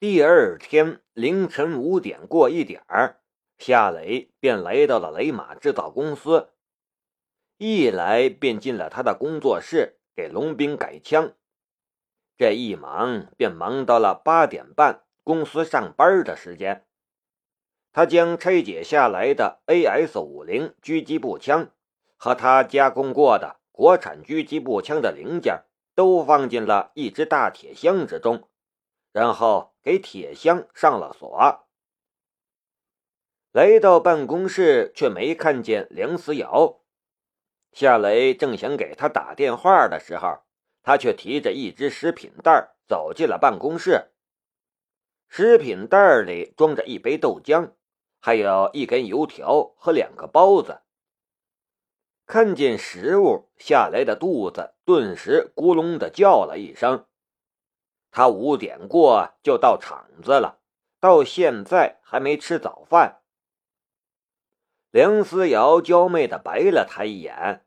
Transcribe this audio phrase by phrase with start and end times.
[0.00, 3.20] 第二天凌晨五点过一点儿，
[3.58, 6.50] 夏雷便来到了雷马制造公司，
[7.56, 11.32] 一来便进了他的工作室给龙兵改枪。
[12.36, 16.86] 这一忙便忙到了八点半，公司上班的时间。
[17.90, 21.72] 他将拆解下来的 AS 五零狙击步枪
[22.16, 25.64] 和他加工过的国产狙击步枪的零件
[25.96, 28.48] 都放进了一只大铁箱之中，
[29.10, 31.66] 然后给铁箱上了锁。
[33.52, 36.82] 来到办公室，却没看见梁思瑶。
[37.72, 40.40] 夏雷正想给他打电话的时候。
[40.82, 44.10] 他却提着一只食品袋走进了办公室。
[45.28, 47.72] 食品袋里装着一杯豆浆，
[48.20, 50.80] 还有一根油条和两个包子。
[52.24, 57.06] 看见食物，夏雷的肚子顿时咕隆的叫了一声。
[58.10, 60.60] 他五点过就到厂子了，
[61.00, 63.22] 到现在还没吃早饭。
[64.90, 67.64] 梁思瑶娇媚的白了他一眼。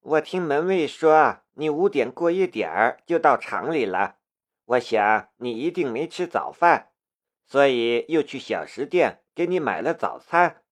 [0.00, 1.42] 我听门卫说。
[1.58, 4.18] 你五点过一点儿就到厂里了，
[4.66, 6.90] 我想你一定没吃早饭，
[7.46, 10.62] 所以又去小食店给你买了早餐，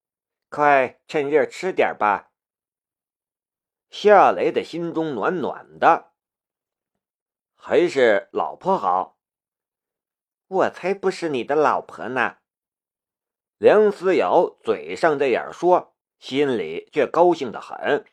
[0.50, 2.32] 快趁热吃点吧。
[3.88, 6.12] 夏雷的心中暖暖的，
[7.66, 9.16] 还是老婆好。
[10.48, 12.36] 我才不是你的老婆呢。
[13.56, 18.04] 梁思瑶嘴上这样说，心里却高兴的很。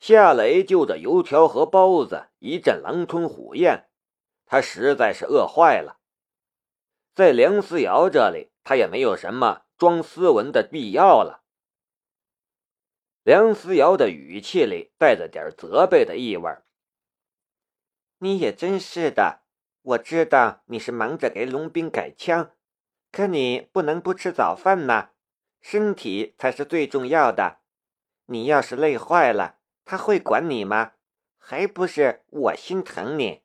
[0.00, 3.88] 夏雷就着油条和包子一阵狼吞虎咽，
[4.44, 5.98] 他实在是饿坏了。
[7.14, 11.42] 在梁思瑶这里，他也没有什么装斯文的必要了。
[13.22, 16.50] 梁思瑶的语气里带着点责备的意味。
[18.18, 19.42] 你也真是的，
[19.82, 22.52] 我知道你是忙着给龙兵改枪，
[23.12, 25.10] 可你不能不吃早饭呐，
[25.60, 27.60] 身体才是最重要的。
[28.26, 30.92] 你要是累坏了，他会管你吗？
[31.38, 33.42] 还不是我心疼你。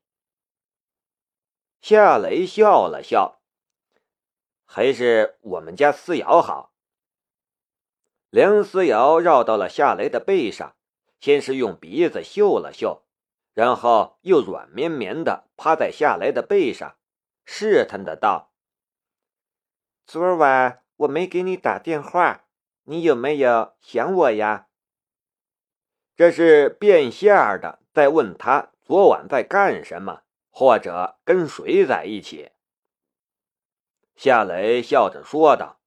[1.80, 3.42] 夏雷笑了笑，
[4.66, 6.74] 还是我们家思瑶好。
[8.30, 10.76] 梁思瑶绕到了夏雷的背上，
[11.20, 13.03] 先是用鼻子嗅了嗅，
[13.54, 16.98] 然后又软绵绵的趴在夏雷的背上，
[17.46, 18.52] 试探的道
[20.08, 22.46] ：“昨晚我没给你打电话，
[22.84, 24.68] 你有没有想我呀？”
[26.16, 32.52] 这是变相的在问他昨晚在干什么，或者跟谁在一起。
[34.16, 35.80] 夏雷笑着说道：“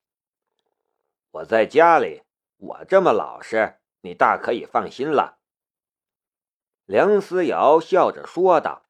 [1.31, 2.23] 我在家里，
[2.57, 5.36] 我这么老实，你大可以放心了。”
[6.87, 8.87] 梁思瑶笑着说道：“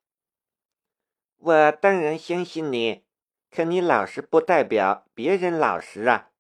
[1.38, 3.04] 我当然相信你，
[3.50, 6.30] 可你老实不代表别人老实啊。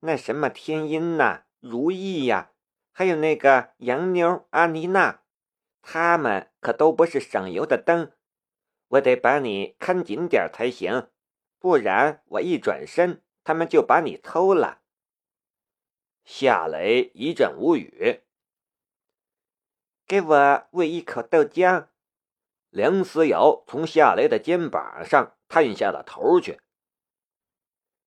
[0.00, 2.50] 那什么天音呐，如意呀。”
[2.94, 5.22] 还有那个洋妞阿妮娜，
[5.80, 8.12] 他们可都不是省油的灯，
[8.88, 11.08] 我得把你看紧点才行，
[11.58, 14.82] 不然我一转身，他们就把你偷了。
[16.22, 18.20] 夏雷一阵无语。
[20.12, 21.86] 给我喂一口豆浆。
[22.68, 26.60] 梁思瑶从夏雷的肩膀上探下了头去。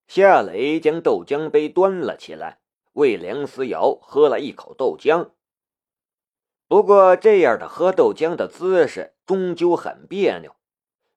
[0.05, 2.59] 夏雷将豆浆杯端了起来。
[2.93, 5.31] 为梁思瑶喝了一口豆浆，
[6.67, 10.55] 不过这样的喝豆浆的姿势终究很别扭，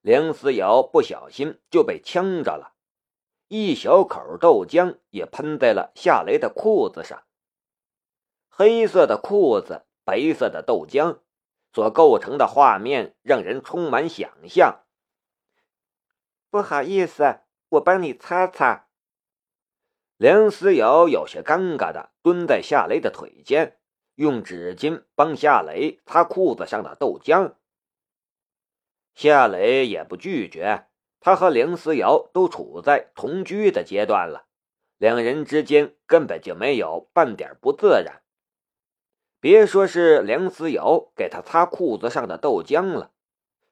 [0.01, 2.73] 梁思瑶不小心就被呛着了，
[3.47, 7.25] 一小口豆浆也喷在了夏雷的裤子上。
[8.49, 11.19] 黑色的裤子，白色的豆浆，
[11.73, 14.83] 所构成的画面让人充满想象。
[16.49, 18.87] 不好意思，我帮你擦擦。
[20.17, 23.77] 梁思瑶有些尴尬的蹲在夏雷的腿间，
[24.15, 27.53] 用纸巾帮夏雷擦裤子上的豆浆。
[29.15, 30.87] 夏雷也不拒绝，
[31.19, 34.47] 他和梁思瑶都处在同居的阶段了，
[34.97, 38.21] 两人之间根本就没有半点不自然。
[39.41, 43.11] 别说是梁思瑶给他擦裤子上的豆浆了，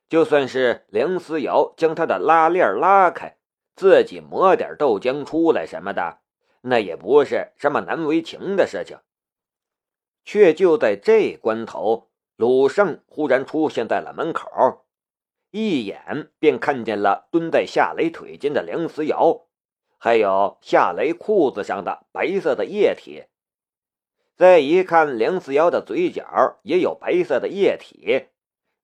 [0.07, 3.37] 就算是梁思瑶将他的拉链拉开，
[3.75, 6.19] 自己抹点豆浆出来什么的。
[6.61, 8.97] 那也不是什么难为情的事情，
[10.25, 14.85] 却就在这关头，鲁胜忽然出现在了门口，
[15.51, 19.45] 一眼便看见了蹲在夏雷腿间的梁思瑶，
[19.97, 23.25] 还有夏雷裤子上的白色的液体。
[24.37, 28.27] 再一看梁思瑶的嘴角也有白色的液体，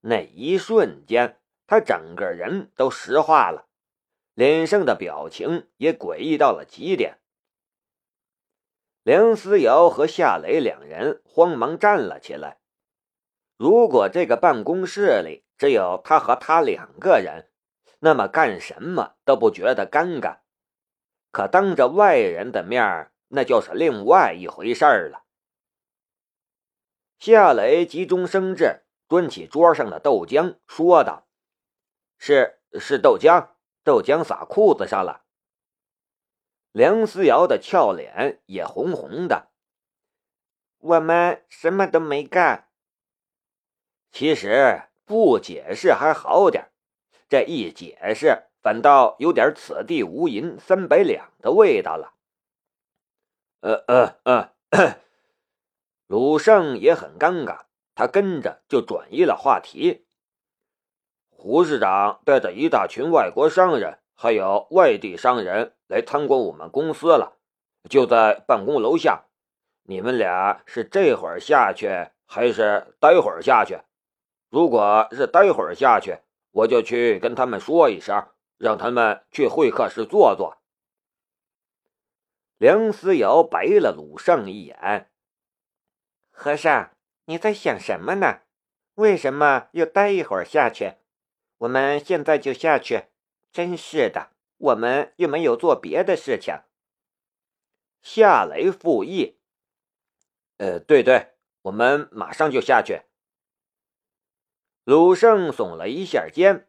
[0.02, 3.68] 那一瞬间，他整个人都石化了，
[4.34, 7.20] 脸上的表情也诡异到了极点。
[9.04, 12.58] 梁思瑶和夏雷两人慌忙站了起来。
[13.56, 17.52] 如果这个办公室里只有他和他两个人，
[18.00, 20.38] 那么干什么都不觉得尴尬。
[21.32, 25.23] 可当着外人的面那就是另外一回事儿了。
[27.26, 31.26] 夏雷急中生智，端起桌上的豆浆，说道
[32.20, 35.24] ：“是是豆浆，豆浆洒裤子上了。”
[36.74, 39.48] 梁思瑶的俏脸也红红的。
[40.80, 42.68] 我们什么都没干。
[44.12, 46.72] 其实不解释还好点
[47.30, 52.16] 这一解释，反倒有点“此地无银三百两”的味道了。
[53.62, 54.54] 呃呃呃，
[56.08, 57.62] 鲁胜也很尴尬，
[57.96, 60.06] 他跟着就转移了话题。
[61.30, 67.38] 胡市长带着一大群外国商人，还有外地商人来参观我们公司了，
[67.90, 69.26] 就在办公楼下。
[69.86, 71.90] 你们俩是这会儿下去，
[72.26, 73.80] 还是待会儿下去？
[74.50, 76.20] 如果是待会儿下去，
[76.52, 78.28] 我就去跟他们说一声，
[78.58, 80.58] 让他们去会客室坐坐。
[82.58, 85.12] 梁思瑶白了鲁胜一眼
[86.36, 86.92] ：“和尚，
[87.26, 88.42] 你在想什么呢？
[88.96, 90.96] 为什么又待一会儿下去？
[91.60, 93.06] 我们现在就下去。
[93.52, 96.62] 真是的，我们又没有做别的事情。”
[98.02, 99.40] 夏雷复议
[100.58, 103.04] ：“呃，对对，我们马上就下去。”
[104.84, 106.68] 鲁胜耸了一下肩，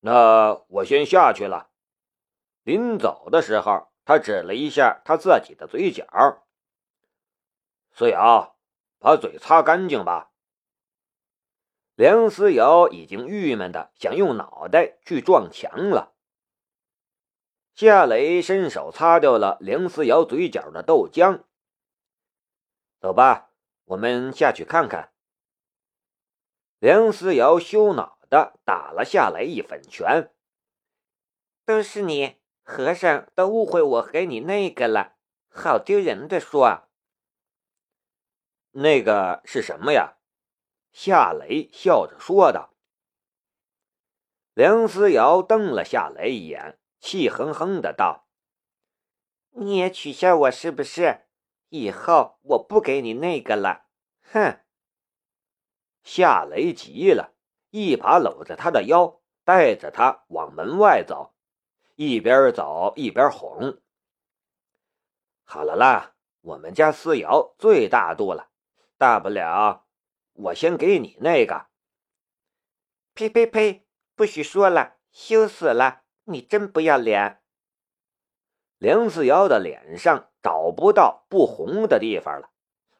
[0.00, 1.70] 那我先下去了。
[2.64, 6.06] 临走的时候，他指了一下他自己的嘴角。
[7.92, 8.56] 思瑶，
[8.98, 10.30] 把嘴擦干净吧。
[11.94, 16.14] 梁思瑶已经郁闷的想用脑袋去撞墙了。
[17.74, 21.44] 夏雷伸手擦掉了梁思瑶嘴角的豆浆。
[22.98, 23.50] 走吧，
[23.84, 25.12] 我们下去看看。
[26.78, 30.32] 梁思瑶羞恼的打了下来一粉拳。
[31.64, 35.16] 都是你，和尚都误会我和你那个了，
[35.50, 36.88] 好丢人的说。
[38.72, 40.16] 那个是什么呀？
[40.92, 42.74] 夏雷笑着说道。
[44.54, 48.26] 梁思瑶瞪了夏雷一眼，气哼哼的道
[49.52, 51.26] ：“你也取笑我是不是？
[51.68, 53.86] 以后我不给你那个了。”
[54.30, 54.60] 哼。
[56.02, 57.34] 夏雷急了，
[57.70, 61.34] 一把搂着他的腰，带着他往门外走，
[61.94, 63.80] 一边走一边哄
[65.44, 68.50] ：“好了啦，我们家思瑶最大度了，
[69.02, 69.86] 大不了
[70.32, 71.66] 我先给你那个。”
[73.14, 73.84] 呸呸呸！
[74.14, 76.02] 不许说了，羞死了！
[76.26, 77.42] 你真不要脸！
[78.78, 82.50] 梁思瑶的脸上找不到不红的地方了，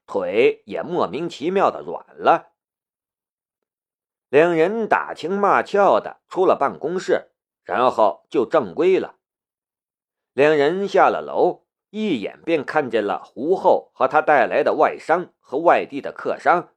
[0.05, 2.51] 腿也莫名其妙的软了。
[4.29, 7.31] 两人打情骂俏的出了办公室，
[7.63, 9.21] 然后就正规了。
[10.33, 16.71] 两人下了楼，一眼便看见了胡后和他带来的外商和外地的客商。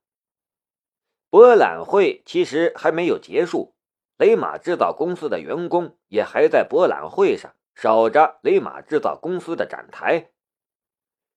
[1.30, 3.76] 博览会其实还没有结束，
[4.18, 10.32] 雷马制造公司的员工也还在博览会上守着雷马制造公司的展台，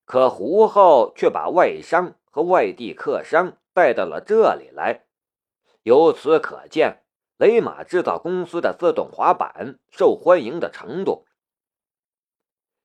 [0.04, 5.04] 可胡后却把外商和外地客商带到了这里来。
[5.84, 7.04] 由此可见，
[7.36, 11.27] 雷马制造公司的自动滑板受欢迎的程度。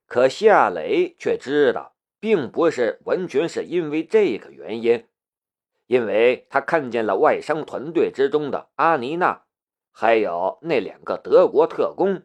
[0.05, 5.07] 可夏雷却知道，并不是完全是因为这个原因，
[5.87, 9.45] 因为他看见了外商团队之中的阿妮娜，
[9.91, 12.23] 还有那两个德国特工。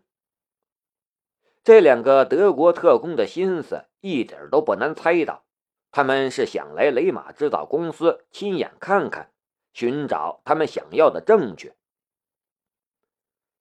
[1.65, 5.45] 这两个德国特工的心思一点都不难猜到，
[5.91, 9.33] 他们是想来雷马制造公司亲眼看看。
[9.75, 11.75] 寻找他们想要的证据。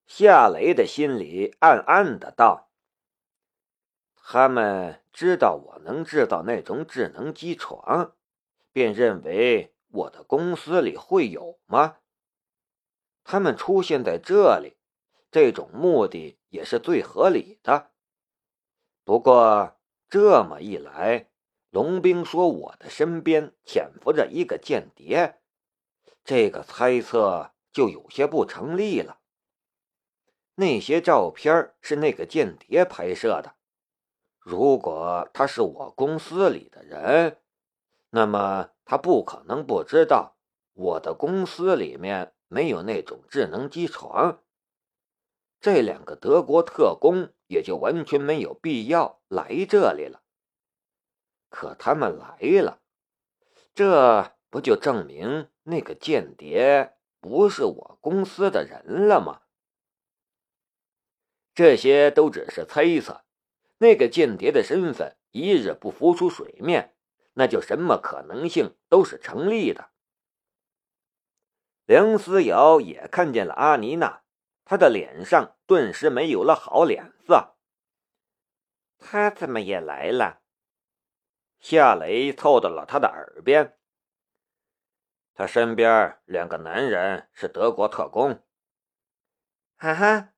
[0.07, 2.66] 夏雷的心里暗暗的道
[4.29, 8.13] ：“他们知道我能制造那种智能机床，
[8.73, 11.99] 便认为我的公司里会有吗？
[13.23, 14.75] 他们出现在这里，
[15.31, 17.91] 这种目的也是最合理的。
[19.05, 19.77] 不过
[20.09, 21.29] 这么一来，
[21.69, 25.39] 龙兵说我的身边潜伏着一个间谍。”
[26.25, 29.21] 这个猜测就有些不成立了。
[30.55, 33.55] 那些照片是那个间谍拍摄的，
[34.47, 37.37] 如果他是我公司里的人，
[38.11, 40.37] 那么他不可能不知道
[40.71, 44.41] 我的公司里面没有那种智能机床，
[45.59, 50.21] 这两个德国特工也就完全没有必要来这里了。
[51.49, 52.79] 可他们来了，
[53.75, 59.41] 这不就证明那个间谍不是我公司的人了吗？
[61.53, 63.25] 这些都只是猜测，
[63.79, 66.95] 那个间谍的身份一日不浮出水面，
[67.33, 69.91] 那就什么可能性都是成立的。
[71.85, 74.23] 梁思瑶也看见了阿妮娜，
[74.65, 77.55] 她的脸上顿时没有了好脸色。
[78.99, 80.41] 他怎么也来了？
[81.59, 83.77] 夏雷凑到了他的耳边。
[85.35, 88.43] 他身边两个男人是德国特工。
[89.77, 90.33] 哈哈。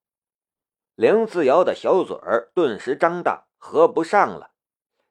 [0.99, 4.51] 梁思瑶的小嘴儿顿时张大，合不上了，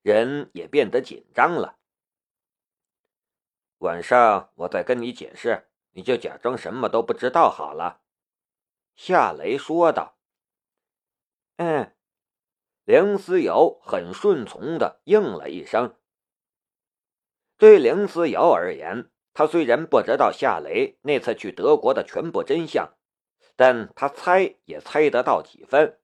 [0.02, 1.78] 人也变得紧张了。
[3.78, 8.02] 晚上我再跟你解释，你就假装什么都不知道好了。”
[8.96, 10.18] 夏雷说道。
[11.56, 11.96] “嗯。”
[12.84, 15.96] 梁思瑶很顺从的应了一声。
[17.56, 22.92] 对梁思瑶而言，他虽然不知道夏雷那次去德国的全部真相。
[23.58, 25.98] 但他猜也猜得到几分。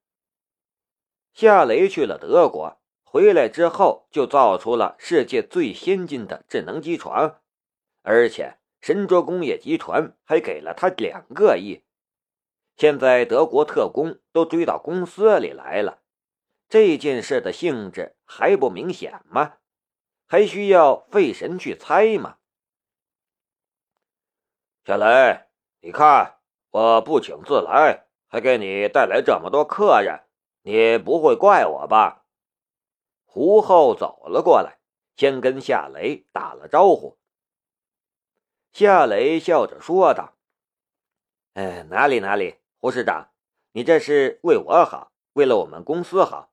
[1.32, 7.40] 夏雷去了德国，回来之后就造出了世界最先进的智能机床，
[8.02, 11.84] 而且神卓工业集团还给了他两个亿。
[12.76, 16.02] 现在德国特工都追到公司里来了，
[16.68, 19.58] 这件事的性质还不明显吗？
[20.26, 22.38] 还需要费神去猜吗？
[24.84, 25.44] 夏雷，
[25.80, 26.40] 你看。
[26.75, 30.25] 我不请自来，还给你带来这么多客人，
[30.62, 32.26] 你不会怪我吧？
[33.25, 34.81] 胡厚走了过来，
[35.14, 37.16] 先跟夏雷打了招呼。
[38.73, 40.35] 夏雷笑着说道
[41.54, 43.31] ：“哎，哪里哪里，胡市长，
[43.71, 46.50] 你这是为我好，为了我们公司好，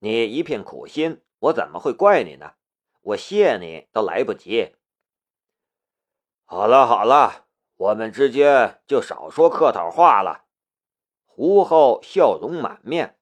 [0.00, 2.54] 你一片苦心，我怎么会怪你呢？
[3.02, 4.74] 我谢你都来不及。
[6.46, 10.44] 好了好了。”我们之间就少说客套话了。
[11.26, 13.18] 胡厚笑容满面。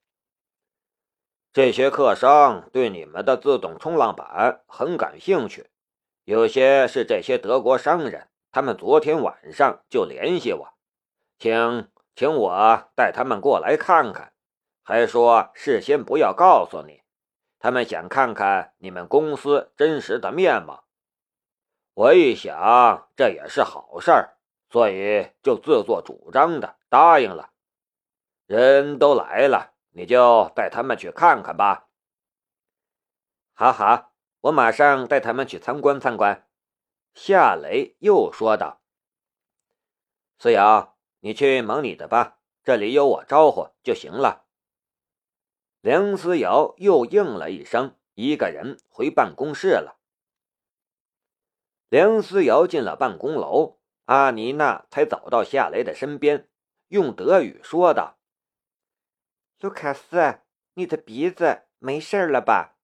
[1.52, 5.70] 这些客商对你们的自动冲浪板很感兴趣，
[6.24, 10.68] 有些是这些德国商人，他们昨天晚上就联系我，
[11.38, 14.32] 请请我带他们过来看看，
[14.82, 17.02] 还说事先不要告诉你，
[17.58, 20.84] 他们想看看你们公司真实的面貌。
[21.94, 24.36] 我一想，这也是好事儿。
[24.70, 27.50] 所以就自作主张的答应了。
[28.46, 31.88] 人都来了，你就带他们去看看吧。
[33.52, 34.12] 好好，
[34.42, 36.48] 我马上带他们去参观参观。
[37.12, 38.80] 夏雷又说道
[40.38, 44.46] ：“思瑶，你去忙你的吧，这里有我招呼就行了。”
[45.82, 49.98] 梁思瑶又应了一声，一个人回办公室了。
[51.88, 53.79] 梁思瑶进了办公楼。
[54.10, 56.48] 阿妮娜才走到夏雷的身边，
[56.88, 58.18] 用德语说道
[59.60, 60.40] ：“卢卡斯，
[60.74, 62.76] 你的鼻子没事了吧？”“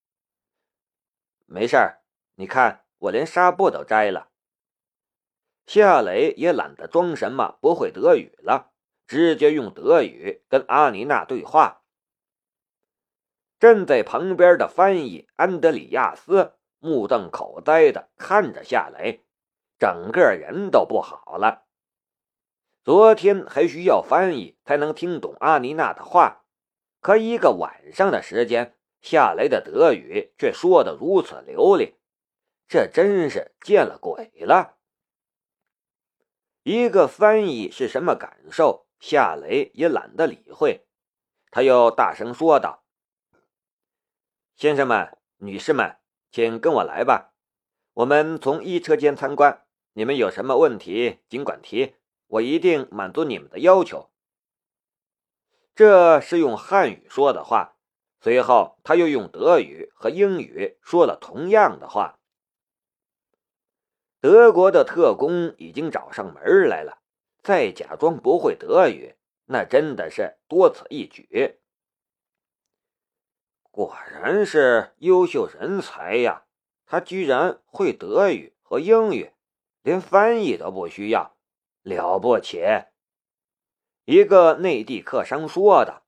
[1.47, 2.03] 没事儿，
[2.37, 4.31] 你看我连纱布都摘了。”
[5.67, 8.73] 夏雷也懒得装什么不会德语了，
[9.09, 11.83] 直接用德语跟阿妮娜对话。
[13.59, 19.26] 站在旁边的翻译安德里亚斯目瞪口呆的看着夏雷。
[19.79, 21.65] 整个人都不好了。
[22.85, 26.45] 昨天还需要翻译才能听懂阿妮娜的话，
[27.01, 31.97] 可一个晚上的时间，夏雷的德语却说得如此流利，
[32.69, 34.77] 这真是见了鬼了。
[36.63, 40.87] 一个翻译是什么感受，夏雷也懒得理会。
[41.51, 42.85] 他又大声说道
[44.55, 45.99] ：“先生们、女士们，
[46.31, 47.33] 请跟我来吧，
[47.95, 49.65] 我们从一车间参观。”
[49.97, 51.95] 你们有什么问题，尽管提，
[52.27, 54.11] 我一定满足你们的要求。
[55.75, 57.79] 这是用汉语说的话，
[58.21, 62.19] 随后他又用德语和英语说了同样的话。
[64.21, 66.99] 德国的特工已经找上门来了，
[67.43, 69.15] 再假装不会德语，
[69.47, 71.59] 那真的是多此一举。
[73.71, 76.45] 果然是优秀人才呀，
[76.85, 79.33] 他居然会德语和英语。
[79.87, 81.37] 连翻译都不需要，
[81.83, 82.61] 了不起！
[84.05, 86.03] 一个内地客商说的。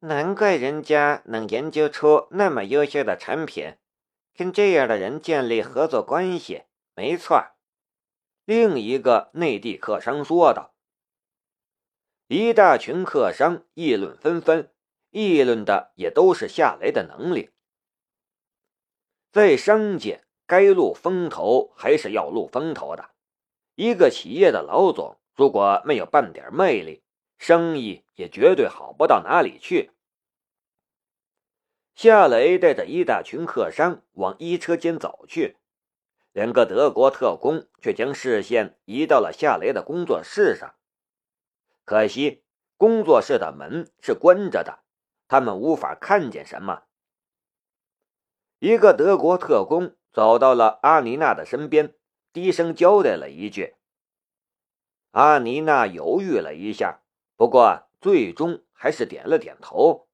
[0.00, 3.78] 难怪人家能研究出那么优秀的产品，
[4.34, 7.52] 跟这样的人建立合作关系，没错。
[8.44, 10.74] 另一个内地客商说道。
[12.26, 14.70] 一大群客商议论纷纷，
[15.08, 17.52] 议论的也都是夏雷的能力。
[19.32, 23.10] 在商界，该露风头还是要露风头的。
[23.76, 27.04] 一个企业的老总如果没有半点魅力，
[27.36, 29.92] 生意也绝对好不到哪里去。
[31.94, 35.58] 夏雷带着一大群客商往衣车间走去，
[36.32, 40.74] 两个德国特工却将视线移到了夏雷的工作室上。
[41.84, 42.44] 可惜，
[42.76, 44.80] 工作室的门是关着的，
[45.28, 46.84] 他们无法看见什么。
[48.60, 51.94] 一个德国特工走到了阿妮娜的身边，
[52.32, 53.76] 低声交代了一句。
[55.12, 57.02] 阿妮娜犹豫了一下，
[57.36, 60.07] 不过最终还是点了点头。